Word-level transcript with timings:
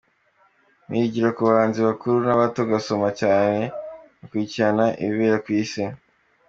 Nigira 0.89 1.29
ku 1.35 1.41
bahanzi 1.47 1.79
bakuru 1.87 2.15
n’abato, 2.25 2.59
ngasoma 2.67 3.09
cyane, 3.21 3.59
ngakurikirana 4.21 4.85
ibibera 5.03 5.37
ku 5.43 5.49
Isi. 5.61 5.83